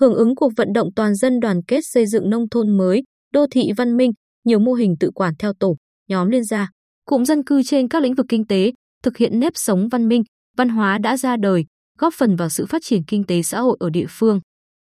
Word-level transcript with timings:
Hưởng 0.00 0.14
ứng 0.14 0.34
cuộc 0.34 0.52
vận 0.56 0.72
động 0.72 0.88
toàn 0.96 1.14
dân 1.14 1.40
đoàn 1.40 1.60
kết 1.68 1.80
xây 1.82 2.06
dựng 2.06 2.30
nông 2.30 2.48
thôn 2.48 2.76
mới, 2.76 3.02
đô 3.32 3.46
thị 3.50 3.70
văn 3.76 3.96
minh, 3.96 4.10
nhiều 4.44 4.58
mô 4.58 4.72
hình 4.72 4.94
tự 5.00 5.10
quản 5.14 5.34
theo 5.38 5.52
tổ, 5.60 5.76
nhóm 6.08 6.28
liên 6.28 6.44
gia, 6.44 6.70
cụm 7.04 7.24
dân 7.24 7.44
cư 7.44 7.62
trên 7.62 7.88
các 7.88 8.02
lĩnh 8.02 8.14
vực 8.14 8.26
kinh 8.28 8.46
tế, 8.46 8.72
thực 9.02 9.16
hiện 9.16 9.40
nếp 9.40 9.52
sống 9.56 9.88
văn 9.88 10.08
minh, 10.08 10.22
văn 10.56 10.68
hóa 10.68 10.98
đã 10.98 11.16
ra 11.16 11.36
đời, 11.36 11.64
góp 11.98 12.14
phần 12.14 12.36
vào 12.36 12.48
sự 12.48 12.66
phát 12.66 12.82
triển 12.84 13.04
kinh 13.04 13.24
tế 13.24 13.42
xã 13.42 13.60
hội 13.60 13.76
ở 13.80 13.90
địa 13.90 14.06
phương. 14.08 14.40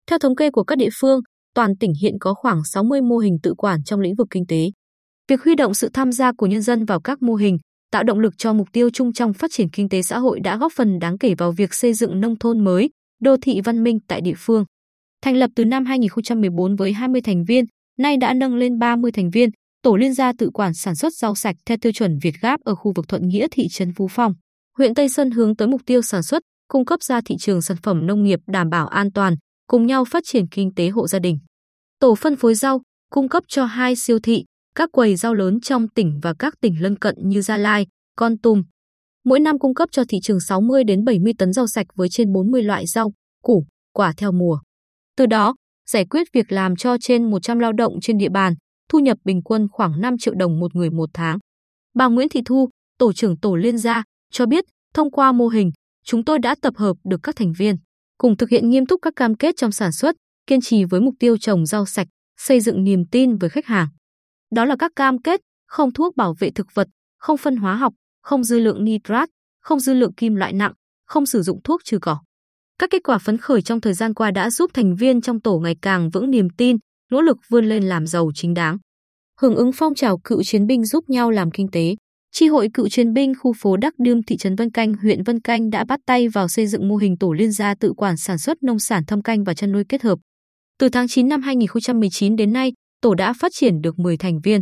Theo 0.09 0.19
thống 0.19 0.35
kê 0.35 0.51
của 0.51 0.63
các 0.63 0.77
địa 0.77 0.89
phương, 0.99 1.19
toàn 1.55 1.77
tỉnh 1.79 1.93
hiện 2.01 2.13
có 2.19 2.33
khoảng 2.33 2.63
60 2.63 3.01
mô 3.01 3.17
hình 3.17 3.37
tự 3.43 3.53
quản 3.57 3.83
trong 3.83 3.99
lĩnh 3.99 4.15
vực 4.15 4.27
kinh 4.31 4.45
tế. 4.47 4.69
Việc 5.27 5.43
huy 5.43 5.55
động 5.55 5.73
sự 5.73 5.89
tham 5.93 6.11
gia 6.11 6.31
của 6.37 6.45
nhân 6.45 6.61
dân 6.61 6.85
vào 6.85 7.01
các 7.01 7.21
mô 7.21 7.35
hình, 7.35 7.57
tạo 7.91 8.03
động 8.03 8.19
lực 8.19 8.33
cho 8.37 8.53
mục 8.53 8.67
tiêu 8.73 8.89
chung 8.93 9.13
trong 9.13 9.33
phát 9.33 9.51
triển 9.53 9.69
kinh 9.69 9.89
tế 9.89 10.01
xã 10.01 10.19
hội 10.19 10.39
đã 10.39 10.57
góp 10.57 10.71
phần 10.75 10.99
đáng 10.99 11.17
kể 11.17 11.35
vào 11.37 11.51
việc 11.51 11.73
xây 11.73 11.93
dựng 11.93 12.21
nông 12.21 12.39
thôn 12.39 12.63
mới, 12.63 12.89
đô 13.21 13.35
thị 13.41 13.61
văn 13.61 13.83
minh 13.83 13.99
tại 14.07 14.21
địa 14.21 14.35
phương. 14.37 14.65
Thành 15.21 15.35
lập 15.35 15.49
từ 15.55 15.65
năm 15.65 15.85
2014 15.85 16.75
với 16.75 16.93
20 16.93 17.21
thành 17.21 17.43
viên, 17.43 17.65
nay 17.99 18.17
đã 18.17 18.33
nâng 18.33 18.55
lên 18.55 18.79
30 18.79 19.11
thành 19.11 19.29
viên, 19.29 19.49
tổ 19.81 19.95
liên 19.95 20.13
gia 20.13 20.31
tự 20.37 20.49
quản 20.53 20.73
sản 20.73 20.95
xuất 20.95 21.13
rau 21.13 21.35
sạch 21.35 21.55
theo 21.65 21.77
tiêu 21.81 21.91
chuẩn 21.91 22.17
Việt 22.21 22.33
Gáp 22.41 22.59
ở 22.63 22.75
khu 22.75 22.93
vực 22.95 23.07
Thuận 23.07 23.27
Nghĩa 23.27 23.47
thị 23.51 23.67
trấn 23.71 23.93
Phú 23.93 24.07
Phong. 24.11 24.33
Huyện 24.77 24.95
Tây 24.95 25.09
Sơn 25.09 25.31
hướng 25.31 25.55
tới 25.55 25.67
mục 25.67 25.81
tiêu 25.85 26.01
sản 26.01 26.23
xuất, 26.23 26.43
cung 26.67 26.85
cấp 26.85 27.03
ra 27.03 27.21
thị 27.25 27.35
trường 27.39 27.61
sản 27.61 27.77
phẩm 27.83 28.07
nông 28.07 28.23
nghiệp 28.23 28.39
đảm 28.47 28.69
bảo 28.69 28.87
an 28.87 29.11
toàn, 29.11 29.35
cùng 29.67 29.85
nhau 29.85 30.05
phát 30.05 30.23
triển 30.25 30.47
kinh 30.47 30.73
tế 30.75 30.89
hộ 30.89 31.07
gia 31.07 31.19
đình. 31.19 31.39
Tổ 31.99 32.15
phân 32.15 32.35
phối 32.35 32.55
rau, 32.55 32.81
cung 33.11 33.29
cấp 33.29 33.43
cho 33.47 33.65
hai 33.65 33.95
siêu 33.95 34.19
thị, 34.23 34.43
các 34.75 34.89
quầy 34.91 35.15
rau 35.15 35.33
lớn 35.33 35.59
trong 35.59 35.87
tỉnh 35.87 36.19
và 36.23 36.33
các 36.39 36.53
tỉnh 36.61 36.81
lân 36.81 36.97
cận 36.97 37.15
như 37.17 37.41
Gia 37.41 37.57
Lai, 37.57 37.87
Con 38.15 38.37
Tum. 38.37 38.63
Mỗi 39.25 39.39
năm 39.39 39.59
cung 39.59 39.73
cấp 39.73 39.89
cho 39.91 40.03
thị 40.09 40.19
trường 40.23 40.39
60 40.39 40.83
đến 40.83 41.05
70 41.05 41.33
tấn 41.37 41.53
rau 41.53 41.67
sạch 41.67 41.87
với 41.95 42.09
trên 42.09 42.33
40 42.33 42.63
loại 42.63 42.85
rau, 42.87 43.11
củ, 43.43 43.65
quả 43.93 44.13
theo 44.17 44.31
mùa. 44.31 44.59
Từ 45.17 45.25
đó, 45.25 45.55
giải 45.89 46.05
quyết 46.05 46.27
việc 46.33 46.51
làm 46.51 46.75
cho 46.75 46.97
trên 46.97 47.31
100 47.31 47.59
lao 47.59 47.73
động 47.73 47.93
trên 48.01 48.17
địa 48.17 48.29
bàn, 48.29 48.53
thu 48.89 48.99
nhập 48.99 49.17
bình 49.23 49.41
quân 49.41 49.67
khoảng 49.71 50.01
5 50.01 50.17
triệu 50.19 50.33
đồng 50.33 50.59
một 50.59 50.75
người 50.75 50.89
một 50.89 51.09
tháng. 51.13 51.37
Bà 51.95 52.07
Nguyễn 52.07 52.29
Thị 52.29 52.41
Thu, 52.45 52.69
tổ 52.97 53.13
trưởng 53.13 53.39
tổ 53.39 53.55
liên 53.55 53.77
gia, 53.77 54.03
cho 54.31 54.45
biết 54.45 54.65
thông 54.93 55.11
qua 55.11 55.31
mô 55.31 55.47
hình, 55.47 55.71
chúng 56.03 56.25
tôi 56.25 56.39
đã 56.39 56.55
tập 56.61 56.73
hợp 56.77 56.97
được 57.03 57.19
các 57.23 57.35
thành 57.35 57.53
viên, 57.57 57.75
cùng 58.17 58.37
thực 58.37 58.49
hiện 58.49 58.69
nghiêm 58.69 58.85
túc 58.85 58.99
các 59.01 59.13
cam 59.15 59.35
kết 59.35 59.55
trong 59.57 59.71
sản 59.71 59.91
xuất, 59.91 60.15
kiên 60.47 60.61
trì 60.61 60.83
với 60.83 61.01
mục 61.01 61.13
tiêu 61.19 61.37
trồng 61.37 61.65
rau 61.65 61.85
sạch, 61.85 62.07
xây 62.39 62.59
dựng 62.59 62.83
niềm 62.83 63.05
tin 63.11 63.37
với 63.37 63.49
khách 63.49 63.65
hàng. 63.65 63.87
Đó 64.55 64.65
là 64.65 64.75
các 64.79 64.91
cam 64.95 65.21
kết 65.21 65.41
không 65.67 65.93
thuốc 65.93 66.15
bảo 66.15 66.35
vệ 66.39 66.51
thực 66.51 66.67
vật, 66.73 66.87
không 67.17 67.37
phân 67.37 67.55
hóa 67.55 67.75
học, 67.75 67.93
không 68.21 68.43
dư 68.43 68.59
lượng 68.59 68.83
nitrat, 68.83 69.29
không 69.61 69.79
dư 69.79 69.93
lượng 69.93 70.13
kim 70.13 70.35
loại 70.35 70.53
nặng, 70.53 70.73
không 71.05 71.25
sử 71.25 71.41
dụng 71.41 71.61
thuốc 71.63 71.81
trừ 71.83 71.99
cỏ. 72.01 72.19
Các 72.79 72.89
kết 72.89 73.03
quả 73.03 73.17
phấn 73.17 73.37
khởi 73.37 73.61
trong 73.61 73.81
thời 73.81 73.93
gian 73.93 74.13
qua 74.13 74.31
đã 74.31 74.49
giúp 74.49 74.71
thành 74.73 74.95
viên 74.95 75.21
trong 75.21 75.41
tổ 75.41 75.59
ngày 75.59 75.75
càng 75.81 76.09
vững 76.09 76.31
niềm 76.31 76.47
tin, 76.57 76.77
nỗ 77.11 77.21
lực 77.21 77.37
vươn 77.49 77.65
lên 77.65 77.83
làm 77.83 78.07
giàu 78.07 78.31
chính 78.35 78.53
đáng. 78.53 78.77
Hưởng 79.41 79.55
ứng 79.55 79.71
phong 79.71 79.95
trào 79.95 80.17
cựu 80.17 80.43
chiến 80.43 80.67
binh 80.67 80.85
giúp 80.85 81.09
nhau 81.09 81.31
làm 81.31 81.51
kinh 81.51 81.67
tế, 81.71 81.95
Chi 82.31 82.47
hội 82.47 82.69
cựu 82.73 82.89
chiến 82.89 83.13
binh 83.13 83.33
khu 83.39 83.53
phố 83.53 83.77
Đắc 83.77 83.93
Đươm 83.97 84.23
thị 84.23 84.37
trấn 84.37 84.55
Vân 84.55 84.71
Canh 84.71 84.93
huyện 84.93 85.23
Vân 85.23 85.41
Canh 85.41 85.69
đã 85.69 85.85
bắt 85.85 85.99
tay 86.05 86.27
vào 86.29 86.47
xây 86.47 86.67
dựng 86.67 86.87
mô 86.87 86.95
hình 86.95 87.17
tổ 87.17 87.33
liên 87.33 87.51
gia 87.51 87.75
tự 87.75 87.93
quản 87.97 88.17
sản 88.17 88.37
xuất 88.37 88.63
nông 88.63 88.79
sản 88.79 89.05
thâm 89.05 89.21
canh 89.21 89.43
và 89.43 89.53
chăn 89.53 89.71
nuôi 89.71 89.83
kết 89.89 90.01
hợp. 90.01 90.19
Từ 90.79 90.89
tháng 90.89 91.07
9 91.07 91.27
năm 91.27 91.41
2019 91.41 92.35
đến 92.35 92.53
nay, 92.53 92.73
tổ 93.01 93.15
đã 93.15 93.33
phát 93.33 93.51
triển 93.55 93.81
được 93.81 93.99
10 93.99 94.17
thành 94.17 94.39
viên. 94.43 94.61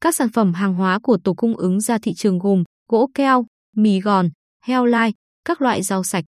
Các 0.00 0.14
sản 0.14 0.28
phẩm 0.28 0.54
hàng 0.54 0.74
hóa 0.74 0.98
của 1.02 1.18
tổ 1.24 1.34
cung 1.34 1.56
ứng 1.56 1.80
ra 1.80 1.98
thị 1.98 2.14
trường 2.14 2.38
gồm 2.38 2.64
gỗ 2.88 3.10
keo, 3.14 3.46
mì 3.76 4.00
gòn, 4.00 4.28
heo 4.64 4.84
lai, 4.84 5.12
các 5.44 5.62
loại 5.62 5.82
rau 5.82 6.04
sạch. 6.04 6.24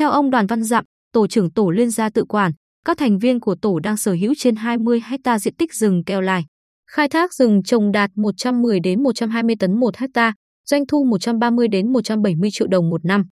Theo 0.00 0.10
ông 0.10 0.30
Đoàn 0.30 0.46
Văn 0.46 0.62
Dặm, 0.62 0.84
tổ 1.12 1.26
trưởng 1.26 1.50
tổ 1.50 1.70
liên 1.70 1.90
gia 1.90 2.10
tự 2.10 2.24
quản, 2.28 2.52
các 2.84 2.98
thành 2.98 3.18
viên 3.18 3.40
của 3.40 3.54
tổ 3.62 3.78
đang 3.78 3.96
sở 3.96 4.12
hữu 4.12 4.34
trên 4.38 4.56
20 4.56 5.00
hecta 5.04 5.38
diện 5.38 5.54
tích 5.54 5.74
rừng 5.74 6.04
keo 6.04 6.20
lai. 6.20 6.44
Khai 6.90 7.08
thác 7.08 7.34
rừng 7.34 7.62
trồng 7.62 7.92
đạt 7.92 8.10
110 8.16 8.80
đến 8.80 9.02
120 9.02 9.56
tấn 9.58 9.80
một 9.80 9.96
hecta, 9.96 10.34
doanh 10.66 10.86
thu 10.86 11.04
130 11.04 11.68
đến 11.68 11.92
170 11.92 12.50
triệu 12.52 12.66
đồng 12.68 12.90
một 12.90 13.04
năm. 13.04 13.24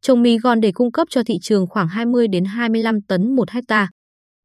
Trồng 0.00 0.22
mì 0.22 0.38
gòn 0.38 0.60
để 0.60 0.72
cung 0.72 0.92
cấp 0.92 1.08
cho 1.10 1.22
thị 1.26 1.34
trường 1.42 1.66
khoảng 1.66 1.88
20 1.88 2.28
đến 2.28 2.44
25 2.44 3.02
tấn 3.08 3.36
một 3.36 3.50
hecta. 3.50 3.90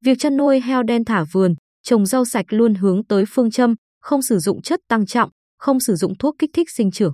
Việc 0.05 0.19
chăn 0.19 0.37
nuôi 0.37 0.59
heo 0.59 0.83
đen 0.83 1.05
thả 1.05 1.23
vườn, 1.31 1.55
trồng 1.83 2.05
rau 2.05 2.25
sạch 2.25 2.45
luôn 2.49 2.75
hướng 2.75 3.05
tới 3.05 3.23
phương 3.27 3.51
châm 3.51 3.75
không 4.01 4.21
sử 4.21 4.39
dụng 4.39 4.61
chất 4.61 4.79
tăng 4.89 5.05
trọng, 5.05 5.29
không 5.57 5.79
sử 5.79 5.95
dụng 5.95 6.17
thuốc 6.17 6.35
kích 6.39 6.49
thích 6.53 6.69
sinh 6.71 6.91
trưởng. 6.91 7.13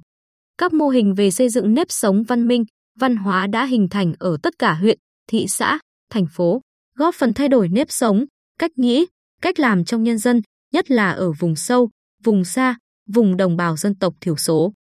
Các 0.57 0.73
mô 0.73 0.89
hình 0.89 1.13
về 1.13 1.31
xây 1.31 1.49
dựng 1.49 1.73
nếp 1.73 1.87
sống 1.89 2.23
văn 2.23 2.47
minh, 2.47 2.63
văn 2.99 3.15
hóa 3.15 3.47
đã 3.47 3.65
hình 3.65 3.87
thành 3.89 4.13
ở 4.19 4.37
tất 4.43 4.59
cả 4.59 4.73
huyện, 4.73 4.97
thị 5.27 5.45
xã, 5.47 5.79
thành 6.09 6.25
phố, 6.31 6.61
góp 6.95 7.15
phần 7.15 7.33
thay 7.33 7.47
đổi 7.47 7.69
nếp 7.69 7.91
sống, 7.91 8.25
cách 8.59 8.71
nghĩ, 8.75 9.05
cách 9.41 9.59
làm 9.59 9.85
trong 9.85 10.03
nhân 10.03 10.17
dân, 10.17 10.41
nhất 10.73 10.91
là 10.91 11.11
ở 11.11 11.31
vùng 11.31 11.55
sâu, 11.55 11.89
vùng 12.23 12.45
xa, 12.45 12.77
vùng 13.13 13.37
đồng 13.37 13.57
bào 13.57 13.77
dân 13.77 13.95
tộc 13.95 14.13
thiểu 14.21 14.35
số. 14.35 14.73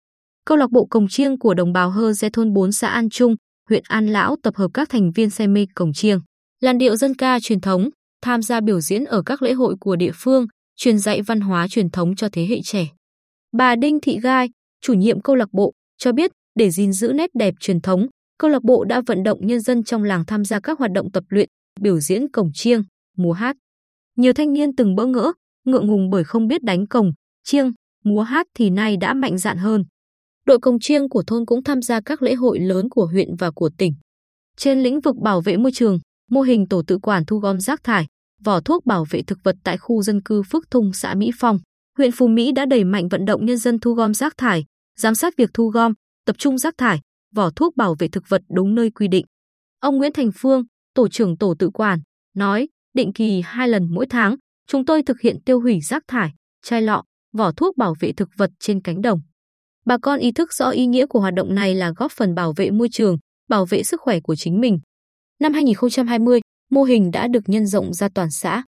Câu 0.44 0.56
lạc 0.56 0.70
bộ 0.70 0.86
cồng 0.90 1.08
chiêng 1.08 1.38
của 1.38 1.54
đồng 1.54 1.72
bào 1.72 1.90
Hơ 1.90 2.12
Dê 2.12 2.28
thôn 2.30 2.52
4 2.52 2.72
xã 2.72 2.88
An 2.88 3.10
Trung, 3.10 3.34
huyện 3.68 3.82
An 3.88 4.06
Lão 4.06 4.36
tập 4.42 4.56
hợp 4.56 4.70
các 4.74 4.88
thành 4.88 5.12
viên 5.12 5.30
say 5.30 5.48
mê 5.48 5.66
cồng 5.74 5.92
chiêng, 5.92 6.20
làn 6.60 6.78
điệu 6.78 6.96
dân 6.96 7.14
ca 7.14 7.40
truyền 7.40 7.60
thống, 7.60 7.90
tham 8.22 8.42
gia 8.42 8.60
biểu 8.60 8.80
diễn 8.80 9.04
ở 9.04 9.22
các 9.26 9.42
lễ 9.42 9.52
hội 9.52 9.76
của 9.80 9.96
địa 9.96 10.12
phương, 10.14 10.46
truyền 10.76 10.98
dạy 10.98 11.22
văn 11.22 11.40
hóa 11.40 11.68
truyền 11.68 11.90
thống 11.90 12.16
cho 12.16 12.28
thế 12.32 12.46
hệ 12.46 12.60
trẻ. 12.64 12.86
Bà 13.52 13.76
Đinh 13.76 14.00
Thị 14.00 14.20
Gai, 14.22 14.48
chủ 14.80 14.92
nhiệm 14.92 15.20
câu 15.20 15.36
lạc 15.36 15.48
bộ, 15.52 15.72
cho 15.98 16.12
biết 16.12 16.30
để 16.56 16.70
gìn 16.70 16.92
giữ 16.92 17.12
nét 17.12 17.30
đẹp 17.34 17.54
truyền 17.60 17.80
thống, 17.80 18.06
câu 18.38 18.50
lạc 18.50 18.62
bộ 18.62 18.84
đã 18.84 19.02
vận 19.06 19.22
động 19.22 19.46
nhân 19.46 19.60
dân 19.60 19.84
trong 19.84 20.02
làng 20.04 20.24
tham 20.26 20.44
gia 20.44 20.60
các 20.60 20.78
hoạt 20.78 20.92
động 20.92 21.12
tập 21.12 21.24
luyện, 21.28 21.48
biểu 21.80 22.00
diễn 22.00 22.30
cổng 22.30 22.50
chiêng, 22.54 22.82
múa 23.16 23.32
hát. 23.32 23.56
Nhiều 24.16 24.32
thanh 24.32 24.52
niên 24.52 24.76
từng 24.76 24.94
bỡ 24.94 25.06
ngỡ, 25.06 25.32
ngượng 25.64 25.86
ngùng 25.86 26.10
bởi 26.10 26.24
không 26.24 26.48
biết 26.48 26.62
đánh 26.62 26.86
cổng, 26.86 27.12
chiêng, 27.44 27.72
múa 28.04 28.22
hát 28.22 28.46
thì 28.54 28.70
nay 28.70 28.96
đã 28.96 29.14
mạnh 29.14 29.38
dạn 29.38 29.58
hơn. 29.58 29.84
Đội 30.46 30.58
cổng 30.58 30.80
chiêng 30.80 31.08
của 31.08 31.22
thôn 31.26 31.46
cũng 31.46 31.62
tham 31.62 31.82
gia 31.82 32.00
các 32.00 32.22
lễ 32.22 32.34
hội 32.34 32.60
lớn 32.60 32.88
của 32.90 33.06
huyện 33.06 33.36
và 33.36 33.50
của 33.50 33.70
tỉnh. 33.78 33.94
Trên 34.56 34.80
lĩnh 34.80 35.00
vực 35.00 35.16
bảo 35.16 35.40
vệ 35.40 35.56
môi 35.56 35.72
trường, 35.74 35.98
mô 36.30 36.40
hình 36.40 36.68
tổ 36.68 36.82
tự 36.86 36.98
quản 36.98 37.24
thu 37.24 37.38
gom 37.38 37.60
rác 37.60 37.84
thải, 37.84 38.06
vỏ 38.44 38.60
thuốc 38.60 38.86
bảo 38.86 39.04
vệ 39.10 39.22
thực 39.22 39.38
vật 39.44 39.56
tại 39.64 39.78
khu 39.78 40.02
dân 40.02 40.22
cư 40.22 40.42
Phước 40.42 40.70
Thung, 40.70 40.92
xã 40.92 41.14
Mỹ 41.14 41.30
Phong, 41.38 41.58
huyện 41.98 42.12
Phú 42.12 42.28
Mỹ 42.28 42.52
đã 42.52 42.66
đẩy 42.66 42.84
mạnh 42.84 43.08
vận 43.08 43.24
động 43.24 43.46
nhân 43.46 43.56
dân 43.58 43.78
thu 43.78 43.94
gom 43.94 44.14
rác 44.14 44.36
thải, 44.36 44.64
giám 44.98 45.14
sát 45.14 45.36
việc 45.36 45.50
thu 45.54 45.68
gom, 45.68 45.92
tập 46.26 46.36
trung 46.38 46.58
rác 46.58 46.74
thải, 46.78 47.00
vỏ 47.34 47.50
thuốc 47.50 47.76
bảo 47.76 47.94
vệ 47.98 48.08
thực 48.08 48.24
vật 48.28 48.42
đúng 48.50 48.74
nơi 48.74 48.90
quy 48.90 49.08
định. 49.08 49.26
Ông 49.80 49.96
Nguyễn 49.96 50.12
Thành 50.12 50.30
Phương, 50.34 50.64
tổ 50.94 51.08
trưởng 51.08 51.38
tổ 51.38 51.54
tự 51.58 51.70
quản, 51.70 52.00
nói, 52.34 52.68
định 52.94 53.12
kỳ 53.12 53.40
hai 53.44 53.68
lần 53.68 53.94
mỗi 53.94 54.06
tháng, 54.10 54.36
chúng 54.66 54.84
tôi 54.84 55.02
thực 55.02 55.20
hiện 55.20 55.36
tiêu 55.44 55.60
hủy 55.60 55.80
rác 55.80 56.02
thải, 56.08 56.30
chai 56.62 56.82
lọ, 56.82 57.02
vỏ 57.36 57.52
thuốc 57.52 57.76
bảo 57.76 57.94
vệ 58.00 58.12
thực 58.12 58.28
vật 58.36 58.50
trên 58.60 58.80
cánh 58.80 59.02
đồng. 59.02 59.20
Bà 59.84 59.98
con 59.98 60.18
ý 60.18 60.32
thức 60.32 60.52
rõ 60.52 60.70
ý 60.70 60.86
nghĩa 60.86 61.06
của 61.06 61.20
hoạt 61.20 61.34
động 61.34 61.54
này 61.54 61.74
là 61.74 61.92
góp 61.96 62.12
phần 62.12 62.34
bảo 62.34 62.52
vệ 62.56 62.70
môi 62.70 62.88
trường, 62.92 63.16
bảo 63.48 63.66
vệ 63.66 63.82
sức 63.82 64.00
khỏe 64.00 64.20
của 64.20 64.36
chính 64.36 64.60
mình. 64.60 64.78
Năm 65.40 65.52
2020, 65.52 66.40
mô 66.70 66.82
hình 66.82 67.10
đã 67.10 67.28
được 67.28 67.42
nhân 67.46 67.66
rộng 67.66 67.94
ra 67.94 68.08
toàn 68.14 68.28
xã. 68.30 68.64